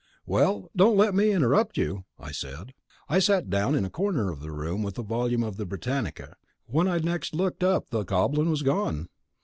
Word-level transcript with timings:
"Well, 0.25 0.71
don't 0.75 0.97
let 0.97 1.13
me 1.13 1.29
interrupt 1.29 1.77
you," 1.77 2.05
I 2.17 2.31
said. 2.31 2.73
I 3.07 3.19
sat 3.19 3.51
down 3.51 3.75
in 3.75 3.85
a 3.85 3.89
corner 3.91 4.31
of 4.31 4.39
the 4.39 4.49
room 4.51 4.81
with 4.81 4.97
a 4.97 5.03
volume 5.03 5.43
of 5.43 5.57
the 5.57 5.65
Britannica. 5.67 6.37
When 6.65 6.87
I 6.87 6.97
next 6.97 7.35
looked 7.35 7.63
up 7.63 7.91
the 7.91 8.01
Goblin 8.03 8.49
was 8.49 8.63
gone. 8.63 9.09